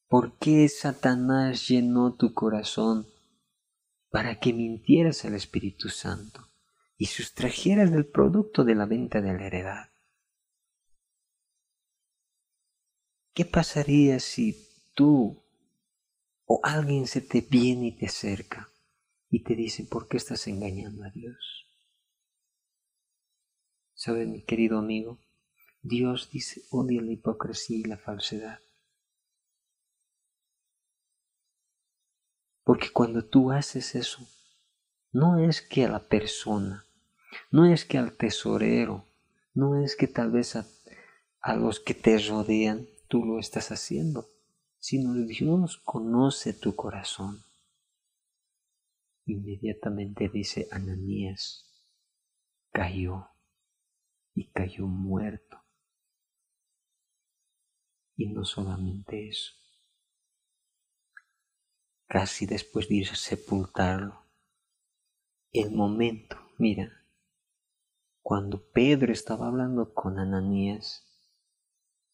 ¿Por 0.08 0.40
qué 0.40 0.68
Satanás 0.68 1.68
llenó 1.68 2.16
tu 2.16 2.34
corazón 2.34 3.06
para 4.10 4.40
que 4.40 4.54
mintieras 4.54 5.26
al 5.26 5.36
Espíritu 5.36 5.90
Santo 5.90 6.48
y 6.98 7.06
sustrajeras 7.06 7.92
del 7.92 8.08
producto 8.08 8.64
de 8.64 8.74
la 8.74 8.88
venta 8.88 9.22
de 9.22 9.34
la 9.34 9.46
heredad? 9.46 9.90
¿Qué 13.36 13.46
pasaría 13.46 14.20
si 14.20 14.68
tú 14.96 15.44
o 16.46 16.60
alguien 16.64 17.06
se 17.06 17.22
te 17.22 17.42
viene 17.42 17.90
y 17.90 17.92
te 17.92 18.08
acerca 18.08 18.68
y 19.30 19.44
te 19.44 19.56
dice, 19.56 19.84
¿por 19.84 20.08
qué 20.08 20.18
estás 20.18 20.48
engañando 20.48 21.04
a 21.04 21.12
Dios? 21.12 21.69
¿Sabe, 24.00 24.25
mi 24.25 24.41
querido 24.41 24.77
amigo? 24.77 25.20
Dios 25.82 26.29
dice, 26.32 26.62
odia 26.70 27.01
la 27.01 27.12
hipocresía 27.12 27.79
y 27.79 27.84
la 27.84 27.98
falsedad. 27.98 28.60
Porque 32.63 32.91
cuando 32.94 33.25
tú 33.25 33.51
haces 33.51 33.96
eso, 33.96 34.25
no 35.12 35.38
es 35.38 35.62
que 35.62 35.84
a 35.84 35.89
la 35.89 36.00
persona, 36.00 36.86
no 37.51 37.65
es 37.65 37.84
que 37.84 37.98
al 37.98 38.15
tesorero, 38.15 39.06
no 39.53 39.84
es 39.84 39.98
que 39.98 40.08
tal 40.08 40.32
vez 40.32 40.56
a, 40.56 40.65
a 41.41 41.58
los 41.58 41.82
que 41.82 41.94
te 41.94 42.18
rodean 42.20 42.88
tú 43.10 43.26
lo 43.26 43.38
estás 43.38 43.69
haciendo, 43.69 44.30
sino 44.78 45.13
Dios 45.13 45.78
conoce 45.84 46.54
tu 46.54 46.74
corazón. 46.74 47.43
Inmediatamente 49.26 50.30
dice 50.30 50.69
Ananías, 50.71 51.65
cayó 52.71 53.28
y 54.34 54.52
cayó 54.52 54.86
muerto. 54.88 55.58
Y 58.15 58.28
no 58.28 58.44
solamente 58.44 59.30
eso, 59.30 59.54
casi 62.08 62.46
después 62.46 62.89
de 62.89 62.96
ir 62.96 63.10
a 63.10 63.15
sepultarlo, 63.15 64.26
el 65.52 65.72
momento, 65.72 66.38
mira, 66.58 67.06
cuando 68.22 68.70
Pedro 68.72 69.13
estaba 69.13 69.48
hablando 69.48 69.94
con 69.94 70.20
Ananías, 70.20 71.06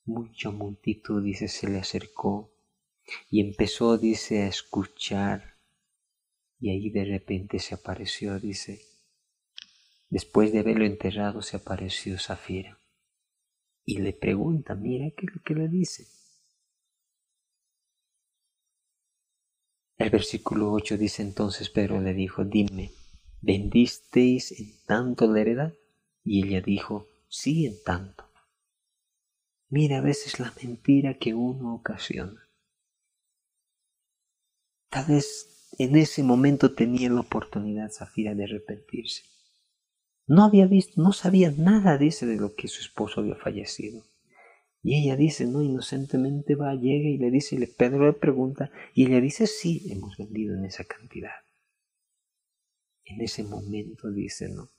mucha 0.05 0.51
multitud, 0.51 1.23
dice, 1.23 1.47
se 1.47 1.67
le 1.67 1.79
acercó 1.79 2.53
y 3.29 3.41
empezó, 3.41 3.97
dice, 3.97 4.43
a 4.43 4.47
escuchar. 4.47 5.57
Y 6.59 6.69
ahí 6.69 6.89
de 6.89 7.05
repente 7.05 7.59
se 7.59 7.75
apareció, 7.75 8.39
dice, 8.39 8.81
después 10.15 10.53
de 10.53 10.59
haberlo 10.59 10.85
enterrado, 10.85 11.41
se 11.41 11.57
apareció 11.57 12.17
Zafira. 12.17 12.79
Y 13.83 13.97
le 13.97 14.13
pregunta, 14.13 14.73
mira 14.73 15.11
qué 15.11 15.27
lo 15.27 15.41
que 15.43 15.53
le 15.53 15.67
dice. 15.67 16.07
El 19.97 20.09
versículo 20.11 20.71
8 20.71 20.97
dice 20.97 21.21
entonces 21.21 21.69
Pedro 21.69 21.99
le 21.99 22.13
dijo, 22.13 22.45
dime, 22.45 22.93
¿vendisteis 23.41 24.57
en 24.57 24.85
tanto 24.85 25.29
la 25.29 25.41
heredad? 25.41 25.73
Y 26.23 26.47
ella 26.47 26.61
dijo, 26.61 27.09
sí 27.27 27.65
en 27.65 27.83
tanto. 27.83 28.23
Mira 29.67 29.97
a 29.97 30.01
veces 30.01 30.39
la 30.39 30.53
mentira 30.63 31.15
que 31.15 31.33
uno 31.33 31.75
ocasiona. 31.75 32.41
Tal 34.89 35.07
vez 35.07 35.73
en 35.77 35.97
ese 35.97 36.23
momento 36.23 36.73
tenía 36.73 37.09
la 37.09 37.19
oportunidad 37.19 37.91
Zafira 37.91 38.33
de 38.33 38.45
arrepentirse. 38.45 39.34
No 40.27 40.43
había 40.43 40.65
visto, 40.65 41.01
no 41.01 41.11
sabía 41.13 41.51
nada, 41.51 41.97
dice, 41.97 42.25
de 42.25 42.37
lo 42.37 42.55
que 42.55 42.67
su 42.67 42.81
esposo 42.81 43.21
había 43.21 43.35
fallecido. 43.35 44.03
Y 44.81 45.01
ella 45.01 45.15
dice, 45.15 45.45
no, 45.45 45.61
inocentemente 45.61 46.55
va, 46.55 46.73
llega 46.75 47.09
y 47.09 47.17
le 47.17 47.31
dice, 47.31 47.55
y 47.55 47.59
le, 47.59 47.67
Pedro 47.67 48.05
le 48.05 48.13
pregunta, 48.13 48.71
y 48.93 49.05
ella 49.05 49.21
dice, 49.21 49.47
sí, 49.47 49.91
hemos 49.91 50.17
vendido 50.17 50.55
en 50.55 50.65
esa 50.65 50.83
cantidad. 50.83 51.31
En 53.03 53.21
ese 53.21 53.43
momento 53.43 54.11
dice, 54.11 54.49
no. 54.49 54.71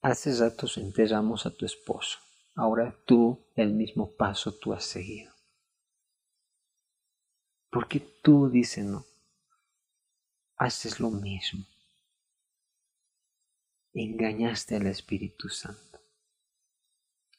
Hace 0.00 0.34
ratos 0.36 0.76
enterramos 0.76 1.46
a 1.46 1.54
tu 1.54 1.64
esposo. 1.64 2.18
Ahora 2.54 2.96
tú, 3.04 3.46
el 3.54 3.72
mismo 3.72 4.14
paso 4.16 4.56
tú 4.58 4.72
has 4.72 4.84
seguido. 4.84 5.32
Porque 7.70 8.00
tú, 8.22 8.48
dice, 8.48 8.82
no, 8.82 9.04
haces 10.56 11.00
lo 11.00 11.10
mismo. 11.10 11.64
Engañaste 13.96 14.74
al 14.74 14.88
Espíritu 14.88 15.48
Santo. 15.48 16.00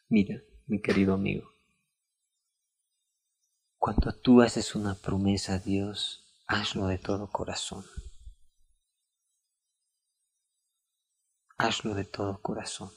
Mira, 0.08 0.41
mi 0.68 0.82
querido 0.82 1.13
amigo, 1.13 1.50
cuando 3.78 4.13
tú 4.13 4.41
haces 4.41 4.74
una 4.74 4.96
promesa 4.96 5.56
a 5.56 5.60
Dios, 5.60 6.26
hazlo 6.48 6.88
de 6.88 6.98
todo 6.98 7.30
corazón. 7.30 7.84
Hazlo 11.58 11.94
de 11.94 12.06
todo 12.06 12.41
corazón 12.41 12.89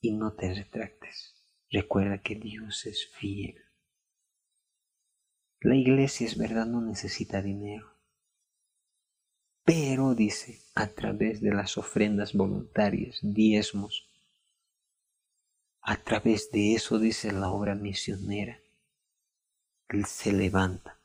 y 0.00 0.10
no 0.10 0.34
te 0.34 0.52
retractes. 0.52 1.36
Recuerda 1.70 2.20
que 2.20 2.34
Dios 2.34 2.84
es 2.84 3.06
fiel. 3.14 3.62
La 5.60 5.76
iglesia 5.76 6.26
es 6.26 6.36
verdad, 6.36 6.66
no 6.66 6.80
necesita 6.80 7.40
dinero. 7.40 7.93
Pero, 9.64 10.14
dice, 10.14 10.60
a 10.74 10.88
través 10.88 11.40
de 11.40 11.52
las 11.52 11.78
ofrendas 11.78 12.34
voluntarias, 12.34 13.18
diezmos, 13.22 14.08
a 15.80 15.96
través 15.96 16.50
de 16.50 16.74
eso, 16.74 16.98
dice 16.98 17.32
la 17.32 17.50
obra 17.50 17.74
misionera, 17.74 18.60
se 20.06 20.32
levanta. 20.32 20.98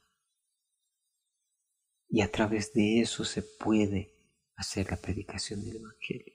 Y 2.10 2.22
a 2.22 2.32
través 2.32 2.74
de 2.74 3.02
eso 3.02 3.24
se 3.24 3.41
puede 3.41 4.12
hacer 4.56 4.89
la 4.89 4.98
predicación 4.98 5.63
del 5.63 5.78
Evangelio. 5.78 6.34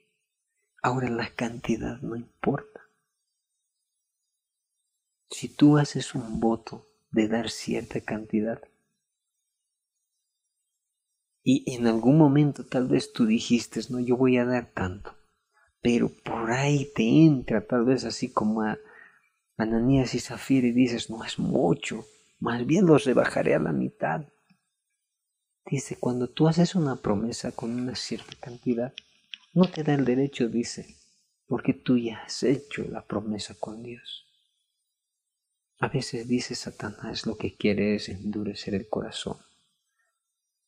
Ahora 0.81 1.09
la 1.09 1.29
cantidad 1.35 1.99
no 2.01 2.15
importa. 2.15 2.81
Si 5.29 5.49
tú 5.49 5.77
haces 5.77 6.15
un 6.15 6.39
voto 6.39 6.87
de 7.15 7.29
dar 7.29 7.49
cierta 7.49 8.01
cantidad. 8.01 8.61
Y 11.47 11.75
en 11.75 11.85
algún 11.85 12.17
momento 12.17 12.65
tal 12.65 12.87
vez 12.87 13.13
tú 13.13 13.27
dijiste, 13.27 13.79
no, 13.89 13.99
yo 13.99 14.17
voy 14.17 14.37
a 14.37 14.45
dar 14.45 14.71
tanto. 14.73 15.15
Pero 15.79 16.09
por 16.09 16.51
ahí 16.51 16.91
te 16.95 17.03
entra 17.03 17.61
tal 17.67 17.85
vez 17.85 18.03
así 18.03 18.31
como 18.31 18.63
a 18.63 18.79
Ananías 19.55 20.15
y 20.15 20.19
Zafira 20.19 20.65
y 20.65 20.71
dices, 20.71 21.11
no 21.11 21.23
es 21.23 21.37
mucho, 21.37 22.03
más 22.39 22.65
bien 22.65 22.87
los 22.87 23.03
rebajaré 23.03 23.53
a 23.53 23.59
la 23.59 23.71
mitad. 23.71 24.25
Dice, 25.67 25.97
cuando 25.99 26.27
tú 26.27 26.47
haces 26.47 26.73
una 26.73 26.95
promesa 26.95 27.51
con 27.51 27.79
una 27.79 27.95
cierta 27.95 28.33
cantidad, 28.39 28.91
no 29.53 29.69
te 29.69 29.83
da 29.83 29.93
el 29.93 30.03
derecho, 30.03 30.49
dice, 30.49 30.95
porque 31.45 31.75
tú 31.75 31.95
ya 31.95 32.23
has 32.23 32.41
hecho 32.41 32.85
la 32.89 33.05
promesa 33.05 33.53
con 33.59 33.83
Dios. 33.83 34.25
A 35.77 35.89
veces 35.89 36.27
dice 36.27 36.55
Satanás 36.55 37.27
lo 37.27 37.37
que 37.37 37.55
quiere 37.55 37.93
es 37.93 38.09
endurecer 38.09 38.73
el 38.73 38.89
corazón 38.89 39.37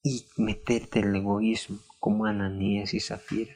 y 0.07 0.25
meterte 0.37 0.99
el 0.99 1.13
egoísmo 1.15 1.79
como 1.99 2.25
Ananías 2.25 2.93
y 2.93 3.01
Zafira 3.01 3.53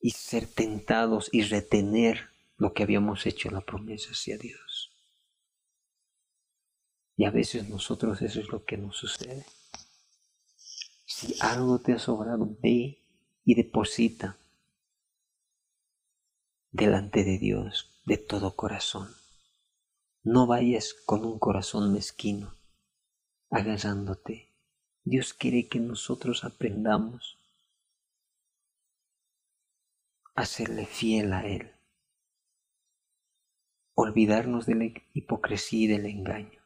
y 0.00 0.10
ser 0.10 0.46
tentados 0.46 1.30
y 1.32 1.42
retener 1.42 2.28
lo 2.58 2.74
que 2.74 2.82
habíamos 2.82 3.24
hecho 3.26 3.50
la 3.50 3.62
promesa 3.62 4.10
hacia 4.10 4.36
Dios. 4.36 4.90
Y 7.16 7.24
a 7.24 7.30
veces 7.30 7.68
nosotros 7.68 8.20
eso 8.20 8.40
es 8.40 8.48
lo 8.48 8.64
que 8.64 8.76
nos 8.76 8.96
sucede. 8.96 9.44
Si 11.06 11.34
algo 11.40 11.80
te 11.80 11.94
ha 11.94 11.98
sobrado, 11.98 12.56
ve 12.62 12.98
y 13.44 13.54
deposita 13.54 14.36
delante 16.70 17.24
de 17.24 17.38
Dios 17.38 17.90
de 18.04 18.18
todo 18.18 18.54
corazón. 18.54 19.08
No 20.22 20.46
vayas 20.46 20.94
con 21.06 21.24
un 21.24 21.38
corazón 21.38 21.92
mezquino, 21.92 22.54
agarrándote. 23.50 24.47
Dios 25.08 25.32
quiere 25.32 25.68
que 25.68 25.80
nosotros 25.80 26.44
aprendamos 26.44 27.38
a 30.34 30.44
serle 30.44 30.84
fiel 30.84 31.32
a 31.32 31.46
Él, 31.46 31.72
olvidarnos 33.94 34.66
de 34.66 34.74
la 34.74 34.84
hipocresía 35.14 35.84
y 35.84 35.86
del 35.86 36.04
engaño, 36.04 36.60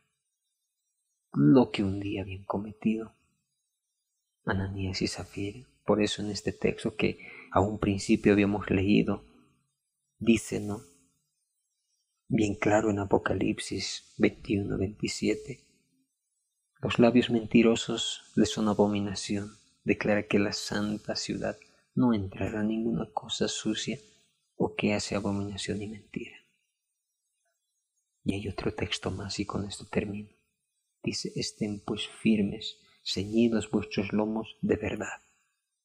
lo 1.32 1.70
que 1.70 1.84
un 1.84 2.00
día 2.00 2.22
habían 2.22 2.42
cometido 2.42 3.14
Ananías 4.44 5.02
y 5.02 5.06
Zafira. 5.06 5.64
Por 5.86 6.02
eso 6.02 6.20
en 6.20 6.30
este 6.32 6.52
texto 6.52 6.96
que 6.96 7.20
a 7.52 7.60
un 7.60 7.78
principio 7.78 8.32
habíamos 8.32 8.68
leído, 8.70 9.22
dice, 10.18 10.58
¿no? 10.58 10.82
Bien 12.26 12.56
claro 12.56 12.90
en 12.90 12.98
Apocalipsis 12.98 14.12
21, 14.18 14.78
27. 14.78 15.71
Los 16.82 16.98
labios 16.98 17.30
mentirosos 17.30 18.24
les 18.34 18.50
son 18.50 18.66
abominación. 18.66 19.56
Declara 19.84 20.26
que 20.26 20.40
la 20.40 20.52
santa 20.52 21.14
ciudad 21.14 21.56
no 21.94 22.12
entrará 22.12 22.64
ninguna 22.64 23.08
cosa 23.12 23.46
sucia 23.46 24.00
o 24.56 24.74
que 24.74 24.92
hace 24.92 25.14
abominación 25.14 25.80
y 25.80 25.86
mentira. 25.86 26.36
Y 28.24 28.34
hay 28.34 28.48
otro 28.48 28.74
texto 28.74 29.12
más 29.12 29.38
y 29.38 29.46
con 29.46 29.64
esto 29.64 29.86
termino. 29.86 30.30
Dice, 31.04 31.30
estén 31.36 31.78
pues 31.78 32.08
firmes 32.08 32.78
ceñidos 33.04 33.70
vuestros 33.70 34.12
lomos 34.12 34.56
de 34.60 34.74
verdad. 34.74 35.22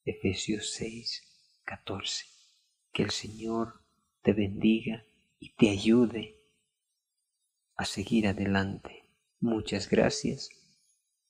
Efesios 0.03 0.71
6, 0.71 1.61
14. 1.63 2.25
Que 2.91 3.03
el 3.03 3.11
Señor 3.11 3.83
te 4.23 4.33
bendiga 4.33 5.05
y 5.39 5.53
te 5.53 5.69
ayude 5.69 6.41
a 7.75 7.85
seguir 7.85 8.27
adelante. 8.27 9.03
Muchas 9.39 9.89
gracias 9.89 10.49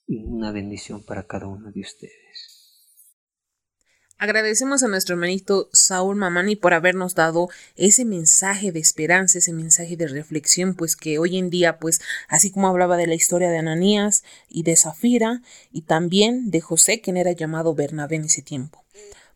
y 0.07 0.23
una 0.23 0.51
bendición 0.51 1.03
para 1.03 1.27
cada 1.27 1.47
uno 1.47 1.71
de 1.71 1.81
ustedes. 1.81 2.57
Agradecemos 4.19 4.81
a 4.81 4.87
nuestro 4.87 5.13
hermanito 5.13 5.69
Saúl 5.73 6.15
Mamani 6.15 6.55
por 6.55 6.73
habernos 6.73 7.13
dado 7.13 7.49
ese 7.75 8.03
mensaje 8.03 8.71
de 8.71 8.79
esperanza, 8.79 9.37
ese 9.37 9.53
mensaje 9.53 9.95
de 9.95 10.07
reflexión, 10.07 10.73
pues 10.73 10.95
que 10.95 11.19
hoy 11.19 11.37
en 11.37 11.51
día, 11.51 11.77
pues 11.77 12.01
así 12.27 12.49
como 12.49 12.67
hablaba 12.67 12.97
de 12.97 13.05
la 13.05 13.13
historia 13.13 13.51
de 13.51 13.59
Ananías 13.59 14.23
y 14.49 14.63
de 14.63 14.75
Zafira, 14.75 15.43
y 15.71 15.81
también 15.81 16.49
de 16.49 16.61
José, 16.61 16.99
quien 16.99 17.15
era 17.15 17.31
llamado 17.33 17.75
Bernabé 17.75 18.15
en 18.15 18.25
ese 18.25 18.41
tiempo. 18.41 18.83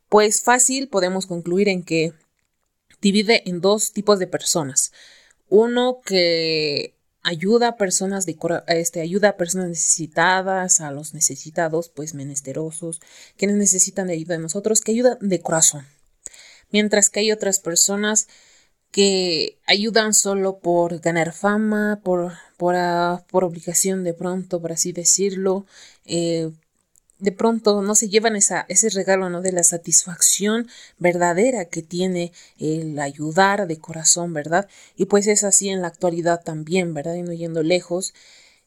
Pues 0.10 0.42
fácil 0.42 0.88
podemos 0.88 1.28
concluir 1.28 1.70
en 1.70 1.84
que 1.84 2.14
divide 3.02 3.48
en 3.48 3.62
dos 3.62 3.92
tipos 3.92 4.18
de 4.18 4.26
personas. 4.26 4.92
Uno 5.48 6.02
que 6.04 6.96
ayuda 7.24 7.70
a 7.70 7.78
personas 7.78 8.26
de 8.26 8.38
este 8.68 9.02
ayuda 9.02 9.30
a 9.30 9.38
personas 9.38 9.70
necesitadas, 9.70 10.80
a 10.82 10.92
los 10.92 11.14
necesitados, 11.14 11.90
pues 11.90 12.14
menesterosos, 12.14 13.00
quienes 13.38 13.58
necesitan 13.58 14.08
de 14.08 14.14
ayuda 14.14 14.36
de 14.36 14.42
nosotros, 14.42 14.82
que 14.82 14.92
ayuda 14.92 15.18
de 15.22 15.42
corazón. 15.42 15.86
Mientras 16.72 17.10
que 17.10 17.20
hay 17.22 17.32
otras 17.32 17.60
personas 17.60 18.28
que 18.92 19.58
ayudan 19.68 20.14
solo 20.14 20.60
por 20.60 21.00
ganar 21.00 21.34
fama, 21.34 22.02
por, 22.04 22.34
por, 22.58 22.76
ah, 22.76 23.26
por 23.30 23.44
obligación 23.44 24.04
de 24.04 24.14
pronto, 24.14 24.62
por 24.62 24.72
así 24.72 24.92
decirlo, 24.92 25.66
eh, 26.06 26.52
de 27.22 27.32
pronto 27.32 27.84
no 27.84 27.94
se 27.94 28.10
llevan 28.10 28.36
esa, 28.36 28.66
ese 28.68 28.90
regalo 28.90 29.30
¿no? 29.30 29.42
de 29.42 29.52
la 29.52 29.64
satisfacción 29.64 30.68
verdadera 30.98 31.66
que 31.66 31.84
tiene 31.84 32.34
el 32.58 33.00
ayudar 33.00 33.68
de 33.68 33.78
corazón, 33.78 34.34
¿verdad? 34.34 34.68
Y 34.96 35.06
pues 35.06 35.28
es 35.28 35.44
así 35.44 35.70
en 35.70 35.82
la 35.82 35.88
actualidad 35.88 36.42
también, 36.44 36.96
¿verdad? 36.96 37.14
Y 37.14 37.22
no 37.22 37.32
yendo 37.32 37.62
lejos, 37.62 38.16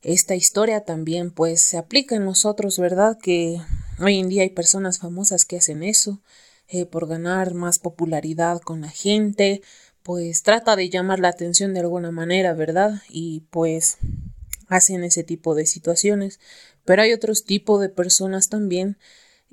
esta 0.03 0.37
historia 0.37 0.85
también 0.85 1.33
pues 1.33 1.63
se 1.63 1.79
aplica 1.79 2.15
en 2.15 2.25
nosotros, 2.25 2.79
¿verdad? 2.79 3.19
Que 3.21 3.61
hoy 3.99 4.21
en 4.21 4.29
día 4.29 4.43
hay 4.43 4.51
personas 4.51 4.99
famosas 4.99 5.45
que 5.45 5.57
hacen 5.57 5.83
eso 5.83 6.23
eh, 6.69 6.87
por 6.87 7.09
ganar 7.09 7.55
más 7.55 7.81
popularidad 7.81 8.61
con 8.61 8.83
la 8.83 8.91
gente, 8.91 9.63
pues 10.05 10.45
trata 10.45 10.77
de 10.77 10.91
llamar 10.91 11.19
la 11.19 11.29
atención 11.29 11.75
de 11.75 11.81
alguna 11.81 12.13
manera, 12.13 12.55
¿verdad? 12.55 13.03
Y 13.09 13.41
pues 13.51 13.99
hacen 14.69 15.03
ese 15.03 15.25
tipo 15.25 15.57
de 15.57 15.67
situaciones 15.67 16.39
pero 16.85 17.03
hay 17.03 17.13
otros 17.13 17.45
tipos 17.45 17.81
de 17.81 17.89
personas 17.89 18.49
también 18.49 18.99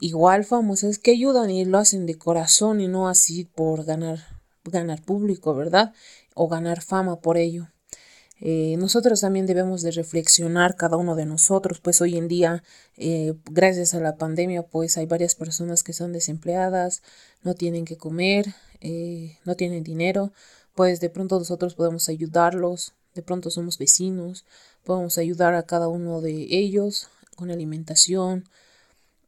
igual 0.02 0.44
famosas 0.44 0.98
que 0.98 1.12
ayudan 1.12 1.50
y 1.52 1.64
lo 1.64 1.78
hacen 1.78 2.06
de 2.06 2.18
corazón 2.18 2.82
y 2.82 2.88
no 2.88 3.08
así 3.08 3.46
por 3.46 3.86
ganar, 3.86 4.20
ganar 4.66 5.02
público, 5.04 5.54
¿verdad? 5.54 5.94
O 6.34 6.50
ganar 6.50 6.82
fama 6.82 7.22
por 7.22 7.38
ello. 7.38 7.70
Eh, 8.44 8.76
nosotros 8.80 9.22
también 9.22 9.46
debemos 9.46 9.84
de 9.84 9.92
reflexionar 9.92 10.76
cada 10.76 10.98
uno 10.98 11.16
de 11.16 11.28
nosotros, 11.28 11.80
pues 11.80 12.02
hoy 12.02 12.18
en 12.18 12.28
día, 12.28 12.64
eh, 12.98 13.36
gracias 13.52 13.94
a 13.94 14.00
la 14.00 14.16
pandemia, 14.16 14.64
pues 14.64 14.98
hay 14.98 15.06
varias 15.06 15.36
personas 15.36 15.84
que 15.84 15.94
son 15.94 16.12
desempleadas, 16.12 17.04
no 17.44 17.54
tienen 17.54 17.86
que 17.86 17.98
comer, 17.98 18.48
eh, 18.80 19.38
no 19.46 19.56
tienen 19.56 19.84
dinero, 19.84 20.34
pues 20.74 21.00
de 21.00 21.12
pronto 21.12 21.38
nosotros 21.38 21.76
podemos 21.76 22.10
ayudarlos, 22.10 22.94
de 23.14 23.22
pronto 23.22 23.52
somos 23.52 23.78
vecinos, 23.78 24.46
podemos 24.84 25.20
ayudar 25.20 25.54
a 25.54 25.64
cada 25.64 25.88
uno 25.88 26.20
de 26.22 26.48
ellos 26.50 27.10
con 27.42 27.50
alimentación, 27.50 28.46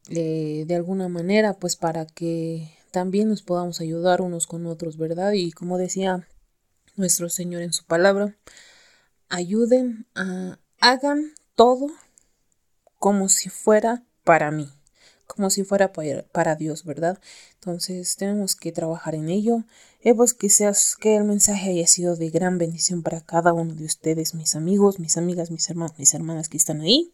eh, 0.09 0.65
de 0.67 0.75
alguna 0.75 1.07
manera, 1.09 1.55
pues 1.55 1.75
para 1.75 2.05
que 2.05 2.77
también 2.91 3.27
nos 3.27 3.41
podamos 3.41 3.81
ayudar 3.81 4.21
unos 4.21 4.45
con 4.45 4.67
otros, 4.67 4.97
¿verdad? 4.97 5.31
Y 5.31 5.51
como 5.51 5.79
decía 5.79 6.27
nuestro 6.95 7.27
Señor 7.27 7.63
en 7.63 7.73
su 7.73 7.85
palabra, 7.85 8.37
ayuden 9.29 10.05
a, 10.13 10.59
hagan 10.79 11.33
todo 11.55 11.87
como 12.99 13.29
si 13.29 13.49
fuera 13.49 14.03
para 14.23 14.51
mí, 14.51 14.69
como 15.25 15.49
si 15.49 15.63
fuera 15.63 15.91
para, 15.91 16.55
Dios, 16.55 16.85
¿verdad? 16.85 17.19
Entonces 17.55 18.15
tenemos 18.15 18.55
que 18.55 18.71
trabajar 18.71 19.15
en 19.15 19.29
ello. 19.29 19.63
Eh, 20.01 20.13
pues 20.13 20.35
seas, 20.49 20.95
que 20.99 21.15
el 21.15 21.23
mensaje 21.23 21.71
haya 21.71 21.87
sido 21.87 22.15
de 22.15 22.29
gran 22.29 22.59
bendición 22.59 23.01
para 23.01 23.21
cada 23.21 23.53
uno 23.53 23.73
de 23.73 23.85
ustedes, 23.85 24.35
mis 24.35 24.55
amigos, 24.55 24.99
mis 24.99 25.17
amigas, 25.17 25.49
mis 25.49 25.67
hermanos, 25.67 25.97
mis 25.97 26.13
hermanas 26.13 26.47
que 26.47 26.57
están 26.57 26.81
ahí. 26.81 27.11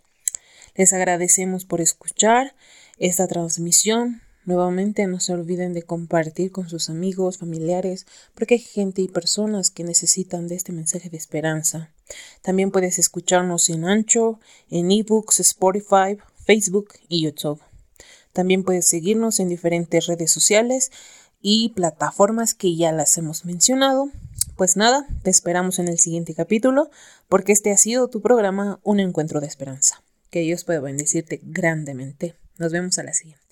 Les 0.80 0.94
agradecemos 0.94 1.66
por 1.66 1.82
escuchar 1.82 2.56
esta 3.00 3.28
transmisión. 3.28 4.22
Nuevamente 4.46 5.08
no 5.08 5.20
se 5.20 5.34
olviden 5.34 5.74
de 5.74 5.84
compartir 5.84 6.54
con 6.54 6.70
sus 6.70 6.90
amigos, 6.90 7.38
familiares, 7.38 8.06
porque 8.34 8.54
hay 8.54 8.62
gente 8.62 9.02
y 9.02 9.10
personas 9.10 9.72
que 9.72 9.84
necesitan 9.84 10.48
de 10.48 10.56
este 10.56 10.72
mensaje 10.72 11.10
de 11.10 11.18
esperanza. 11.18 11.92
También 12.42 12.72
puedes 12.72 12.98
escucharnos 12.98 13.70
en 13.70 13.84
Ancho, 13.84 14.40
en 14.70 14.90
eBooks, 14.90 15.42
Spotify, 15.42 16.18
Facebook 16.46 16.94
y 17.10 17.24
YouTube. 17.24 17.60
También 18.32 18.64
puedes 18.64 18.88
seguirnos 18.88 19.42
en 19.42 19.50
diferentes 19.50 20.08
redes 20.08 20.32
sociales 20.32 20.92
y 21.42 21.74
plataformas 21.76 22.54
que 22.54 22.74
ya 22.78 22.94
las 22.94 23.18
hemos 23.18 23.44
mencionado. 23.44 24.12
Pues 24.56 24.78
nada, 24.78 25.06
te 25.24 25.30
esperamos 25.30 25.78
en 25.80 25.90
el 25.90 26.00
siguiente 26.00 26.34
capítulo 26.34 26.90
porque 27.28 27.52
este 27.52 27.74
ha 27.74 27.78
sido 27.78 28.08
tu 28.08 28.22
programa 28.22 28.80
Un 28.84 29.02
Encuentro 29.02 29.42
de 29.42 29.48
Esperanza. 29.48 30.02
Que 30.30 30.42
Dios 30.42 30.64
pueda 30.64 30.80
bendecirte 30.80 31.40
grandemente. 31.44 32.36
Nos 32.58 32.72
vemos 32.72 32.98
a 33.00 33.04
la 33.04 33.14
siguiente. 33.14 33.49